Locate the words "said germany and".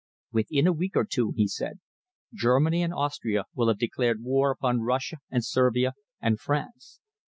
1.47-2.91